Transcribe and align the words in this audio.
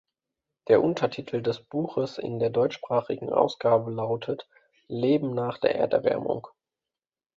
Der 0.67 0.81
Untertitel 0.81 1.43
des 1.43 1.59
Buches 1.61 2.17
in 2.17 2.39
der 2.39 2.49
deutschsprachigen 2.49 3.31
Ausgabe 3.31 3.91
lautet 3.91 4.49
"Leben 4.87 5.35
nach 5.35 5.59
der 5.59 5.75
Erderwärmung". 5.75 6.47